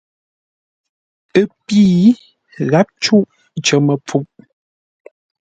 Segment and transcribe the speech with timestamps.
[1.39, 1.81] Ə́ pî,
[2.69, 3.29] gháp cûʼ
[3.65, 4.27] cər məpfuʼ.